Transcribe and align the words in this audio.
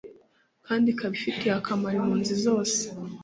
kandi 0.67 0.85
ikaba 0.89 1.13
ifitiye 1.17 1.53
akamaro 1.59 1.95
impunzi 1.99 2.33
zose 2.45 2.81